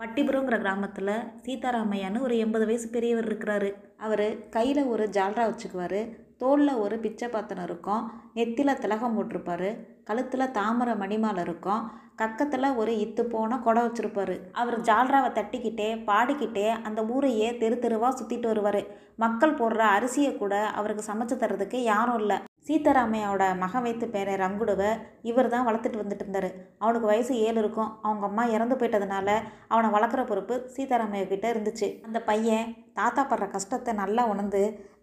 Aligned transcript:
பட்டிபுரங்கிற 0.00 0.56
கிராமத்தில் 0.58 1.14
சீதாராமையான்னு 1.44 2.20
ஒரு 2.20 2.34
எண்பது 2.38 2.66
வயசு 2.66 2.88
பெரியவர் 2.88 3.26
இருக்கிறாரு. 3.28 3.70
அவர் 3.96 4.48
கையில் 4.48 4.80
ஒரு 4.84 5.04
ஜால்ரா 5.16 5.44
வச்சுக்குவார். 5.48 6.00
தோளில் 6.42 6.80
ஒரு 6.82 6.96
பிச்சை 7.04 7.28
பாத்தனம் 7.28 7.64
இருக்கும். 7.64 8.02
நெத்தியில் 8.34 8.80
திலகம் 8.82 9.16
போட்டிருப்பாரு. 9.16 9.70
கழுத்தில் 10.04 10.52
தாமரை 10.58 10.94
மணிமாலை 10.94 11.40
இருக்கும். 11.40 11.82
கக்கத்தில் 12.22 12.76
ஒரு 12.76 12.92
இத்து 13.04 13.22
போன 13.22 13.58
குடம் 13.58 13.88
வச்சுருப்பாரு. 13.88 14.36
அவர் 14.52 14.76
ஜால்ராவை 14.80 15.30
தட்டிக்கிட்டே 15.38 15.88
பாடிக்கிட்டே 16.10 16.68
அந்த 16.90 17.02
ஊரையே 17.14 17.56
தெரு 17.56 17.78
தெருவாக 17.78 18.12
சுற்றிட்டு 18.20 18.46
வருவார். 18.46 18.82
மக்கள் 19.24 19.58
போடுற 19.62 19.82
அரிசியை 19.96 20.32
கூட 20.36 20.54
அவருக்கு 20.80 21.04
சமைச்சு 21.12 21.36
தர்றதுக்கு 21.42 21.80
யாரும் 21.92 22.18
இல்லை. 22.18 22.38
சீதாராமையோட 22.66 23.42
மகன் 23.60 23.84
வைத்து 23.84 24.06
பேர 24.14 24.34
ரங்குடுவை 24.42 24.88
இவர் 25.28 25.50
தான் 25.52 25.66
வளர்த்துட்டு 25.68 26.00
வந்துட்டு 26.00 26.24
இருந்தார். 26.24 26.48
அவனுக்கு 26.82 27.06
வயசு 27.10 27.32
ஏழு 27.46 27.58
இருக்கும். 27.62 27.90
அவங்க 28.06 28.24
அம்மா 28.30 28.44
இறந்து 28.56 28.76
போயிட்டதுனால 28.76 29.28
அவனை 29.68 29.90
வளர்க்குற 29.96 30.22
பொறுப்பு 30.26 30.54
சீதாராமையா 30.74 31.26
கிட்டே 31.32 31.50
இருந்துச்சு. 31.52 31.88
அந்த 32.06 32.20
பையன் 32.30 32.66
தாத்தா 32.98 33.24
படுற 33.30 33.48
கஷ்டத்தை 33.56 33.94
நல்லா 34.02 34.24
உணர்ந்து 34.32 34.62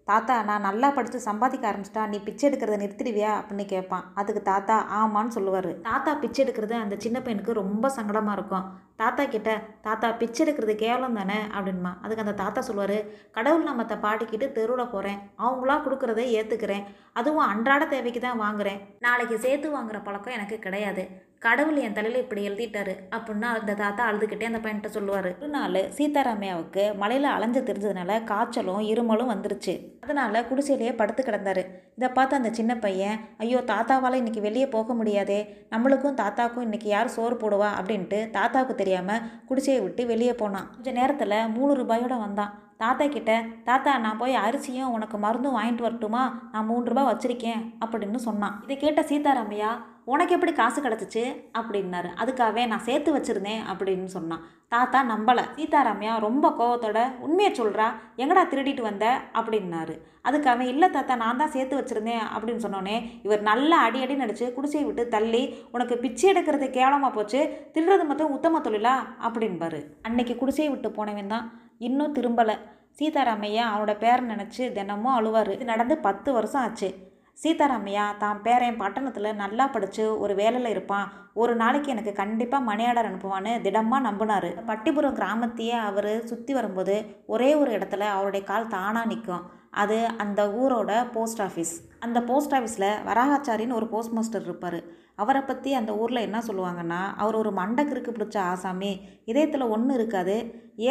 தாத்தா 0.09 0.33
நான் 0.47 0.65
நல்லா 0.67 0.87
படித்து 0.95 1.19
சம்பாதிக்க 1.27 1.63
ஆரம்பிச்சிட்டா 1.69 2.01
நீ 2.09 2.17
பிச்சை 2.25 2.43
எடுக்கிறத 2.47 2.75
நிறுத்திடுவியா? 2.81 3.31
அப்படின்னு 3.37 3.65
கேட்பான். 3.71 4.03
அதுக்கு 4.19 4.41
தாத்தா 4.49 4.75
ஆமான்னு 4.97 5.35
சொல்லுவார். 5.37 5.69
தாத்தா 5.87 6.11
பிச்சை 6.23 6.41
எடுக்கிறது 6.43 6.75
அந்த 6.81 6.95
சின்ன 7.05 7.19
பையனுக்கு 7.19 7.53
ரொம்ப 7.61 7.89
சங்கடமாக 7.95 8.35
இருக்கும். 8.37 8.67
தாத்தா 9.01 9.23
கிட்ட 9.35 9.49
தாத்தா 9.87 10.09
பிச்சை 10.21 10.41
எடுக்கிறது 10.45 10.75
கேவலம் 10.83 11.17
தானே? 11.19 11.39
அப்படின்மா 11.55 11.91
அதுக்கு 12.03 12.23
அந்த 12.25 12.35
தாத்தா 12.43 12.61
சொல்லுவார் 12.69 12.97
கடவுள் 13.37 13.67
நாமத்தை 13.69 13.97
பாடிக்கிட்டு 14.05 14.49
தெருவில் 14.57 14.93
போகிறேன் 14.93 15.19
அவங்களா 15.45 15.77
கொடுக்குறத 15.85 16.23
ஏற்றுக்கிறேன் 16.39 16.85
அதுவும் 17.19 17.49
அன்றாட 17.51 17.83
தேவைக்கு 17.95 18.21
தான் 18.27 18.43
வாங்குறேன். 18.45 18.79
நாளைக்கு 19.07 19.37
சேர்த்து 19.47 19.77
வாங்குற 19.77 19.99
பழக்கம் 20.03 20.37
எனக்கு 20.37 20.57
கிடையாது. 20.67 21.05
கடவுள் 21.39 21.79
என் 21.85 21.93
தலையில் 21.93 22.21
இப்படி 22.21 22.41
எழுதிட்டாரு 22.49 22.93
அப்படின்னா 23.15 23.49
அந்த 23.57 23.73
தாத்தா 23.73 24.03
அழுதுகிட்டே 24.09 24.45
அந்த 24.49 24.59
பையன்கிட்ட 24.63 24.89
சொல்லுவார். 24.95 25.27
ஒரு 25.39 25.47
நாள் 25.47 25.79
சீதாராமையாவுக்கு 25.97 26.83
மலையில் 27.01 27.27
அலைஞ்சு 27.33 27.61
தெரிஞ்சதுனால 27.61 28.23
காய்ச்சலும் 28.23 28.81
இருமலும் 28.91 29.31
வந்துருச்சு. 29.33 29.73
அதனால் 30.01 30.47
குடிசையிலேயே 30.49 30.93
படுத்து 30.95 31.23
கிடந்தாரு. 31.23 31.63
இதை 31.97 32.09
பார்த்து 32.09 32.35
அந்த 32.35 32.51
சின்ன 32.51 32.75
பையன் 32.77 33.19
ஐயோ 33.37 33.61
தாத்தாவால் 33.71 34.19
இன்றைக்கி 34.21 34.41
வெளியே 34.41 34.67
போக 34.67 34.93
முடியாதே. 34.93 35.39
நம்மளுக்கும் 35.69 36.19
தாத்தாக்கும் 36.21 36.65
இன்னைக்கு 36.67 36.89
யார் 36.89 37.15
சோறு 37.17 37.35
போடுவா? 37.35 37.71
அப்படின்ட்டு 37.79 38.19
தாத்தாவுக்கு 38.29 38.75
தெரியாமல் 38.75 39.23
குடிசையை 39.49 39.81
விட்டு 39.83 40.05
வெளியே 40.05 40.33
போனான். 40.33 40.69
கொஞ்சம் 40.75 40.99
நேரத்தில் 41.01 41.37
மூணு 41.57 41.73
ரூபாயோட 41.81 42.17
வந்தான். 42.19 42.53
தாத்தா 42.77 43.05
கிட்ட 43.07 43.33
தாத்தா 43.63 43.91
நான் 43.97 44.21
போய் 44.21 44.33
அரிசியும் 44.35 44.93
உனக்கு 44.95 45.17
மருந்தும் 45.17 45.57
வாங்கிட்டு 45.57 45.85
வரட்டுமா? 45.87 46.23
நான் 46.51 46.69
மூணு 46.71 46.83
ரூபாய் 46.91 47.11
வச்சிருக்கேன் 47.11 47.61
அப்படின்னு 47.85 48.21
சொன்னான். 48.29 48.57
இதை 48.63 48.77
கேட்ட 48.77 49.01
சீதாராமையா 49.01 49.69
உனக்கு 50.05 50.33
எப்படி 50.33 50.53
காசு 50.53 50.81
கிடச்சிச்சு? 50.81 51.23
அப்படின்னாரு. 51.57 52.09
அதுக்காகவே 52.21 52.67
நான் 52.67 52.85
சேர்த்து 52.87 53.17
வச்சிருந்தேன் 53.17 53.61
அப்படின்னு 53.71 54.05
சொன்னான். 54.05 54.43
தாத்தா 54.67 54.99
நம்பலை. 55.03 55.43
சீதாராமையா 55.55 56.19
ரொம்ப 56.19 56.49
கோவத்தோட 56.59 56.99
உண்மையை 57.19 57.53
சொல்கிறா 57.53 57.87
எங்கடா 58.17 58.43
திருடிட்டு 58.51 58.81
வந்த? 58.81 59.19
அப்படின்னாரு. 59.33 59.95
அதுக்காக 60.23 60.59
இல்லை 60.59 60.89
தாத்தா 60.89 61.15
நான் 61.15 61.37
தான் 61.37 61.49
சேர்த்து 61.49 61.79
வச்சுருந்தேன். 61.79 62.23
அப்படின்னு 62.35 62.63
சொன்னோன்னே 62.65 63.09
இவர் 63.23 63.41
நல்லா 63.41 63.77
அடி 63.77 64.01
அடி 64.01 64.15
நடிச்சு 64.15 64.53
குடிசையை 64.53 64.85
விட்டு 64.87 65.07
தள்ளி 65.07 65.55
உனக்கு 65.71 65.97
பிச்சை 65.97 66.33
எடுக்கிறது 66.33 66.69
கேவலமாக 66.69 67.13
போச்சு. 67.15 67.69
திருடுறது 67.73 68.05
மட்டும் 68.05 68.31
உத்தம 68.31 68.59
தொழிலா? 68.59 68.95
அப்படின்பாரு. 69.21 69.81
அன்னைக்கு 70.01 70.35
குடிசையை 70.35 70.73
விட்டு 70.73 70.91
போனவன் 70.91 71.27
தான் 71.27 71.61
இன்னும் 71.77 72.15
திரும்பலை. 72.15 72.57
சீதாராமையா 72.99 73.63
அவனோட 73.71 73.97
பேரை 73.97 74.25
நினச்சி 74.25 74.71
தினமும் 74.71 75.17
அழுவார். 75.19 75.51
இது 75.51 75.65
நடந்து 75.65 75.97
பத்து 75.97 76.33
வருஷம் 76.33 76.61
ஆச்சு. 76.61 76.95
சீதாராமையா 77.43 78.03
தான் 78.21 78.41
பேரன் 78.45 78.79
பட்டணத்தில் 78.81 79.39
நல்லா 79.41 79.65
படித்து 79.73 80.03
ஒரு 80.23 80.33
வேலையில் 80.41 80.71
இருப்பான். 80.73 81.07
ஒரு 81.41 81.53
நாளைக்கு 81.61 81.89
எனக்கு 81.93 82.11
கண்டிப்பாக 82.19 82.67
மணி 82.69 82.83
ஆர்டர் 82.89 83.09
அனுப்புவான்னு 83.09 83.53
திடமாக 83.65 84.05
நம்பினார். 84.07 84.49
பட்டிபுரம் 84.69 85.17
கிராமத்தையே 85.19 85.77
அவர் 85.89 86.11
சுற்றி 86.29 86.53
வரும்போது 86.57 86.95
ஒரே 87.33 87.49
ஒரு 87.61 87.71
இடத்துல 87.77 88.07
அவருடைய 88.15 88.43
கால் 88.51 88.71
தானாக 88.75 89.09
நிற்கும் 89.11 89.45
அது 89.83 89.97
அந்த 90.23 90.41
ஊரோட 90.61 90.91
போஸ்ட் 91.15 91.41
ஆஃபீஸ். 91.47 91.73
அந்த 92.05 92.19
போஸ்ட் 92.29 92.55
ஆஃபீஸில் 92.57 92.91
வராகாச்சாரின்னு 93.09 93.77
ஒரு 93.79 93.87
போஸ்ட் 93.93 94.15
மாஸ்டர் 94.17 94.45
இருப்பார். 94.47 94.79
அவரை 95.23 95.41
பற்றி 95.41 95.69
அந்த 95.79 95.91
ஊரில் 96.01 96.25
என்ன 96.27 96.37
சொல்லுவாங்கன்னா 96.47 97.01
அவர் 97.23 97.39
ஒரு 97.41 97.51
மண்டக்கிற்கு 97.59 98.11
பிடிச்ச 98.15 98.37
ஆசாமி 98.51 98.91
இதயத்தில் 99.31 99.71
ஒன்றும் 99.73 99.97
இருக்காது 99.99 100.35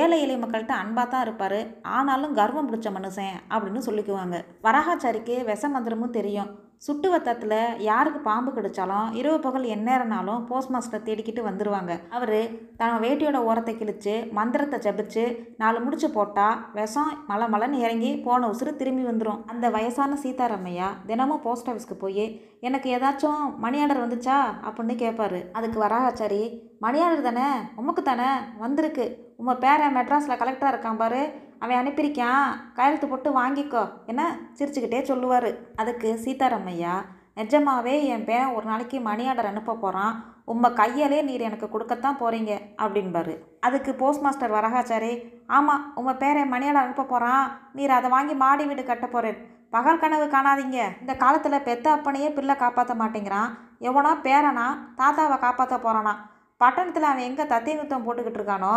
ஏழை 0.01 0.19
எளிய 0.25 0.37
மக்கள்கிட்ட 0.43 0.75
அன்பாக 0.83 1.07
தான் 1.13 1.25
இருப்பார் 1.27 1.59
ஆனாலும் 1.97 2.37
கர்வம் 2.39 2.69
பிடிச்ச 2.69 2.91
மனுஷன் 2.99 3.35
அப்படின்னு 3.55 3.81
சொல்லிக்குவாங்க. 3.89 4.37
வராகாச்சாரிக்கு 4.67 5.37
விஷ 5.51 5.69
மந்திரமும் 5.75 6.17
தெரியும். 6.19 6.51
சுட்டு 6.77 7.11
வத்தத்தில் 7.11 7.77
யாருக்கு 7.79 8.21
பாம்பு 8.21 8.51
கிடைச்சாலும் 8.53 9.13
இரவு 9.13 9.39
பகல் 9.41 9.63
எந்நேரம்னாலும் 9.63 10.47
போஸ்ட் 10.47 10.71
மாஸ்டர் 10.71 11.03
தேடிக்கிட்டு 11.03 11.43
வந்துடுவாங்க 11.47 12.01
அவர் 12.11 12.49
தன் 12.77 13.01
வேட்டியோட 13.01 13.37
ஓரத்தை 13.37 13.75
கிழிச்சு 13.75 14.33
மந்திரத்தை 14.33 14.79
ஜபிச்சு 14.79 15.55
நாலு 15.57 15.81
முடிச்சு 15.81 16.11
போட்டால் 16.11 16.59
விஷம் 16.73 17.25
மலை 17.27 17.47
மலைன்னு 17.47 17.73
இறங்கி 17.73 18.17
போன 18.17 18.49
உசுறு 18.49 18.77
திரும்பி 18.77 19.05
வந்துடும் 19.05 19.45
அந்த 19.47 19.71
வயசான 19.71 20.19
சீதாராமையா 20.23 20.87
தினமும் 21.07 21.41
போஸ்ட் 21.41 21.71
ஆஃபீஸ்க்கு 21.71 21.95
போய் 21.99 22.41
எனக்கு 22.61 22.97
ஏதாச்சும் 22.97 23.57
மணி 23.57 23.81
ஆர்டர் 23.81 24.09
வந்துச்சா? 24.09 24.39
அப்படின்னு 24.67 24.95
கேட்பாரு 25.05 25.51
அதுக்கு 25.53 25.83
வராகாச்சாரி 25.83 26.43
மணி 26.79 27.01
ஆர்டர் 27.01 27.33
தானே? 27.33 27.49
உமக்கு 27.77 28.03
தானே 28.03 28.27
வந்திருக்கு. 28.59 29.33
உங்கள் 29.37 29.57
பேரை 29.57 29.87
மெட்ராஸில் 29.87 30.39
கலெக்டராக 30.41 30.73
இருக்கான் 30.75 30.97
பாரு. 30.97 31.23
அவன் 31.65 31.81
அனுப்பியிருக்கான். 31.81 32.47
கையெழுத்து 32.79 33.09
போட்டு 33.09 33.31
வாங்கிக்கோ. 33.41 33.83
என்ன? 34.13 34.23
சிரிச்சுக்கிட்டே 34.59 35.03
சொல்லுவார். 35.11 35.51
அதுக்கு 35.83 36.11
சீதாராமையா 36.25 36.95
நிஜமாவே 37.39 37.95
என் 38.15 38.27
பேரன் 38.27 38.53
ஒரு 38.57 38.67
நாளைக்கு 38.71 38.97
மணி 39.07 39.25
ஆர்டர் 39.31 39.49
அனுப்ப 39.51 39.73
போகிறான் 39.75 40.13
உங்கள் 40.53 40.77
கையாலே 40.81 41.19
நீர் 41.29 41.47
எனக்கு 41.47 41.67
கொடுக்கத்தான் 41.71 42.19
போகிறீங்க 42.21 42.53
அப்படின்பாரு 42.85 43.35
அதுக்கு 43.67 43.91
போஸ்ட் 44.01 44.25
மாஸ்டர் 44.25 44.55
வரகாச்சாரி 44.57 45.13
ஆமாம் 45.57 45.85
உங்கள் 46.01 46.21
பேரன் 46.23 46.53
மணி 46.53 46.67
ஆர்டர் 46.69 46.85
அனுப்ப 46.85 47.07
போகிறான் 47.13 47.47
நீர் 47.79 47.97
அதை 47.97 48.11
வாங்கி 48.15 48.35
மாடி 48.43 48.65
வீடு 48.71 48.85
கட்ட 48.91 49.07
போகிறேன் 49.07 49.39
பகல் 49.75 50.03
கனவு 50.03 50.27
காணாதீங்க. 50.35 50.81
இந்த 51.03 51.13
காலத்தில் 51.23 51.65
பெத்த 51.69 51.87
அப்பனையே 51.97 52.29
பிள்ளை 52.35 52.57
காப்பாற்ற 52.57 52.95
மாட்டேங்கிறான். 53.01 53.49
எவனோ 53.89 54.13
பேரனா 54.27 54.67
தாத்தாவை 55.01 55.39
காப்பாற்ற 55.47 55.79
போகிறானா 55.79 56.15
பட்டணத்தில் 56.61 57.11
அவன் 57.13 57.27
எங்கே 57.29 57.47
தத்தியங்குத்தம் 57.55 58.05
போட்டுக்கிட்டு 58.07 58.41
இருக்கானோ? 58.41 58.75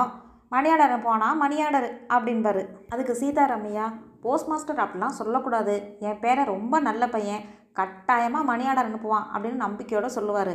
மணியாடர் 0.53 0.93
போனால் 1.05 1.39
மணியாடர் 1.41 1.87
அப்படின்பாரு 2.15 2.61
அதுக்கு 2.89 3.13
சீதாராமையா 3.21 3.85
போஸ்ட் 4.21 4.49
மாஸ்டர் 4.51 4.83
அப்படிலாம் 4.83 5.17
சொல்லக்கூடாது. 5.19 5.73
என் 5.99 6.19
பேரை 6.19 6.43
ரொம்ப 6.53 6.79
நல்ல 6.79 7.03
பையன். 7.15 7.43
கட்டாயமாக 7.79 8.49
மணியாடர் 8.51 8.87
அனுப்புவான் 8.89 9.27
அப்படின்னு 9.33 9.63
நம்பிக்கையோடு 9.65 10.09
சொல்லுவார். 10.17 10.53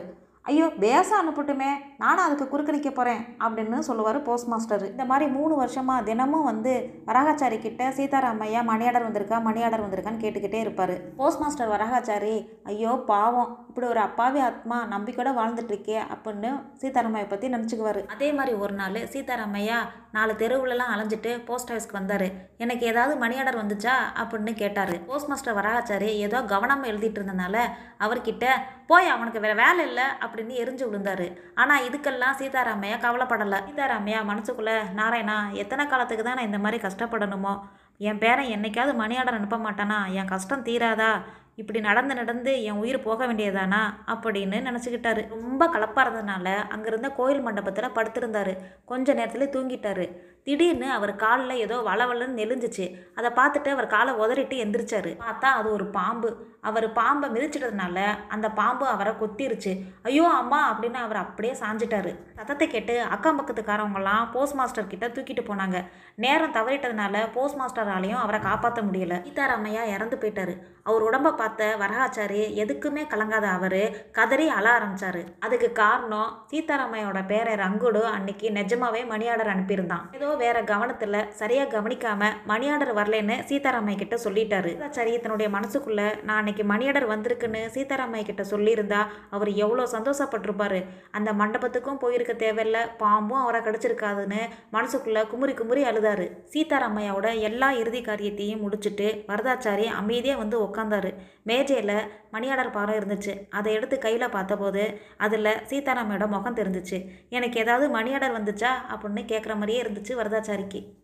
ஐயோ 0.50 0.64
பேச 0.84 1.08
அனுப்பட்டுமே 1.19 1.69
நானும் 2.03 2.25
அதுக்கு 2.25 2.47
குறுக்கணிக்க 2.53 2.91
போகிறேன் 2.91 3.20
அப்படின்னு 3.44 3.78
சொல்லுவார் 3.88 4.19
போஸ்ட் 4.28 4.48
மாஸ்டர். 4.53 4.84
இந்த 4.91 5.04
மாதிரி 5.10 5.26
மூணு 5.36 5.54
வருஷமாக 5.60 6.04
தினமும் 6.08 6.48
வந்து 6.48 6.72
வரகாச்சாரி 7.08 7.58
கிட்ட 7.66 7.91
சீதாராமையா 7.98 8.60
மணியாடர் 8.70 9.06
வந்திருக்கா 9.06 9.38
மணியாடர் 9.48 9.84
வந்திருக்கான்னு 9.84 10.22
கேட்டுக்கிட்டே 10.25 10.62
இருப்பார். 10.64 10.94
போஸ்ட் 11.19 11.42
மாஸ்டர் 11.42 11.72
வரகாச்சாரி 11.75 12.34
ஐயோ 12.72 12.94
பாவம் 13.12 13.52
இப்படி 13.69 13.86
ஒரு 13.92 14.02
அப்பாவி 14.06 14.41
ஆத்மா 14.48 14.78
நம்பிக்கையோட 14.94 15.31
வாழ்ந்துட்டுருக்கே 15.38 15.98
அப்படின்னு 16.14 16.50
சீதாராமையை 16.81 17.28
பற்றி 17.28 17.48
நினச்சிக்குவார். 17.54 18.00
அதே 18.16 18.31
மாதிரி 18.38 18.54
ஒரு 18.64 18.76
நாள் 18.81 19.00
சீதாராமையா 19.14 19.78
நாலு 20.16 20.32
தெருவுலலாம் 20.42 20.92
அலைஞ்சிட்டு 20.94 21.31
போஸ்ட் 21.50 21.70
ஆஃபீஸ்க்கு 21.72 21.98
வந்தார். 22.00 22.26
எனக்கு 22.64 22.84
ஏதாவது 22.92 23.14
மணி 23.22 23.38
ஆர்டர் 23.42 23.62
வந்துச்சா? 23.62 23.94
அப்படின்னு 24.22 24.54
கேட்டார். 24.64 24.94
போஸ்ட் 25.08 25.31
மாஸ்டர் 25.31 25.58
வரகாச்சாரி 25.60 26.10
ஏதோ 26.26 26.41
கவனமாக 26.54 26.91
எழுதிட்டு 26.92 27.19
இருந்தனால 27.20 27.56
அவர்கிட்ட 28.04 28.47
போய் 28.91 29.14
அவனுக்கு 29.14 29.41
வேறு 29.42 29.56
வேலை 29.64 29.82
இல்லை 29.88 30.06
அப்படின்னு 30.32 30.54
எரிஞ்சு 30.62 30.84
விழுந்தாரு. 30.88 31.37
ஆனால் 31.54 31.84
இதுக்கெல்லாம் 31.88 32.38
சீதாராமையா 32.38 32.98
கவலைப்படலை. 33.04 33.60
சீதாராமையா 33.69 34.20
மனசுக்குள்ளே 34.31 34.76
நாராயணா 34.97 35.53
எத்தனை 35.53 35.87
காலத்துக்கு 35.87 36.25
தான் 36.25 36.34
நான் 36.34 36.44
இந்த 36.44 36.59
மாதிரி 36.59 36.87
கஷ்டப்படணுமோ? 36.88 37.60
என் 37.98 38.19
பேரன் 38.19 38.47
என்னைக்காவது 38.47 38.94
மணி 38.94 39.16
ஆர்டர் 39.16 39.34
அனுப்ப 39.34 39.56
மாட்டானா? 39.56 40.12
என் 40.12 40.25
கஷ்டம் 40.25 40.65
தீராதா? 40.65 41.20
இப்படி 41.56 41.81
நடந்து 41.81 42.15
நடந்து 42.15 42.62
என் 42.62 42.78
உயிர் 42.82 43.03
போக 43.03 43.26
வேண்டியதானா? 43.26 43.81
அப்படின்னு 44.06 44.59
நினச்சிக்கிட்டாரு. 44.69 45.28
ரொம்ப 45.28 45.66
கலப்பாக 45.66 46.04
இருந்ததுனால 46.04 46.54
அங்கேருந்த 46.75 47.14
கோயில் 47.14 47.41
மண்டபத்தில் 47.41 47.94
படுத்திருந்தாரு. 47.94 48.56
கொஞ்ச 48.84 49.14
நேரத்தில் 49.14 49.49
தூங்கிட்டாரு. 49.49 50.06
திடீர்னு 50.47 50.93
அவர் 50.93 51.17
காலில் 51.17 51.61
ஏதோ 51.65 51.77
வளவலன்னு 51.89 52.39
நெளிஞ்சிச்சு. 52.41 52.87
அதை 53.15 53.31
பார்த்துட்டு 53.31 53.69
அவர் 53.69 53.87
காலை 53.87 54.15
உதறிட்டு 54.15 54.56
எந்திரிச்சாரு. 54.65 55.11
பார்த்தா 55.27 55.50
அது 55.59 55.73
ஒரு 55.73 55.87
பாம்பு. 55.87 56.31
அவர் 56.61 56.93
பாம்பை 56.93 57.29
மிதிச்சிட்டதுனால 57.31 57.99
அந்த 58.29 58.50
பாம்பு 58.50 58.87
அவரை 58.87 59.12
கொத்திருச்சு. 59.12 59.73
ஐயோ 60.03 60.29
அம்மா 60.41 60.59
அப்படின்னு 60.73 60.94
அவர் 60.94 61.17
அப்படியே 61.17 61.55
சாஞ்சிட்டாரு. 61.55 62.12
சத்தத்தை 62.37 62.69
கேட்டு 62.69 63.03
அக்கம் 63.03 63.39
பக்கத்துக்காரவங்களாம் 63.39 64.31
போஸ்ட் 64.33 64.55
மாஸ்டர் 64.55 64.87
கிட்ட 64.87 65.09
தூக்கிட்டு 65.09 65.44
போனாங்க. 65.49 65.85
நேரம் 66.15 66.55
தவறிட்டதுனால 66.55 67.33
போஸ்ட் 67.33 67.59
மாஸ்டராலையும் 67.61 68.23
அவரை 68.25 68.41
காப்பாற்ற 68.41 68.83
முடியல. 68.83 69.17
சீதாராமையா 69.27 69.83
இறந்து 69.94 70.17
போயிட்டாரு. 70.17 70.55
அவர் 70.83 71.06
உடம்ப 71.09 71.35
பார்த்த 71.35 71.77
வரகாச்சாரி 71.79 72.43
எதுக்குமே 72.62 73.03
கலங்காத 73.15 73.47
அவர் 73.56 73.81
கதறி 74.12 74.49
அழ 74.49 74.67
ஆரம்பிச்சாரு. 74.79 75.25
அதுக்கு 75.41 75.73
காரணம் 75.73 76.31
சீதாராமையோட 76.53 77.27
பேரை 77.27 77.55
ரங்குடு 77.55 78.03
அன்னைக்கு 78.15 78.49
நிஜமாவே 78.50 79.06
மணி 79.06 79.29
ஆர்டர் 79.29 79.53
அனுப்பியிருந்தான். 79.55 80.06
ஏதோ 80.12 80.31
வேற 80.37 80.56
கவனத்தில் 80.70 81.19
சரியாக 81.40 81.73
கவனிக்காம 81.75 82.31
மணி 82.50 82.67
ஆர்டர் 82.69 82.93
வரலன்னு 82.99 83.37
சீதாராமைய 83.50 83.96
கிட்ட 84.02 84.17
சொல்லிட்டாரு. 84.25 84.73
சரி 84.96 85.12
தன்னுடைய 85.19 85.49
மனசுக்குள்ள 85.56 86.02
நான் 86.29 86.40
அன்னைக்கு 86.40 86.64
மணி 86.64 86.87
ஆர்டர் 86.87 87.06
வந்திருக்குன்னு 87.12 87.62
சீதாராமைய 87.75 88.23
கிட்ட 88.23 88.44
சொல்லியிருந்தா 88.50 89.00
அவர் 89.31 89.50
எவ்வளோ 89.64 89.87
சந்தோஷப்பட்டிருப்பாரு. 89.96 90.81
அந்த 91.11 91.32
மண்டபத்துக்கும் 91.40 92.00
போயிருக்க 92.05 92.34
தேவையில்ல 92.44 92.79
பாம்பும் 93.02 93.43
அவரை 93.43 93.61
கிடச்சிருக்காதுன்னு 93.61 94.43
மனசுக்குள்ள 94.76 95.23
குமுறி 95.32 95.55
குமுறி 95.55 95.84
அழுதாரு. 95.84 96.29
சீதாராமையாவோட 96.55 97.29
எல்லா 97.50 97.70
இறுதி 97.82 98.02
காரியத்தையும் 98.11 98.64
முடிச்சுட்டு 98.64 99.08
வரதாச்சாரி 99.31 99.87
அமைதியாக 100.00 100.43
வந்து 100.43 100.58
உக்காந்தாரு. 100.67 101.12
மேஜையில் 101.50 101.96
மணி 102.32 102.50
ஆர்டர் 102.50 102.70
பாரம் 102.70 102.99
இருந்துச்சு. 103.00 103.32
அதை 103.50 103.75
எடுத்து 103.75 103.99
கையில் 103.99 104.31
பார்த்தபோது 104.31 105.00
அதில் 105.17 105.44
சீதாராமையோட 105.44 106.26
முகம் 106.26 106.56
தெரிஞ்சிச்சு. 106.56 106.99
எனக்கு 107.29 107.61
ஏதாவது 107.61 107.88
மணி 107.90 108.12
ஆர்டர் 108.12 108.37
வந்துச்சா? 108.43 108.70
அப்படின்னு 108.90 109.25
கேட்குற 109.32 109.55
மாதிரியே 109.55 109.82
இருந்துச்சு 109.82 110.12
வரதாச்சாரிக்கு. 110.20 111.01